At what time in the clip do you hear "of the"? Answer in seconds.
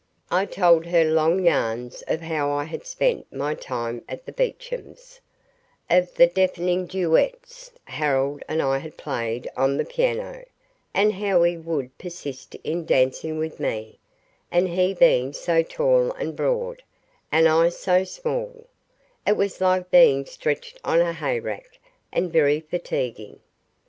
5.91-6.25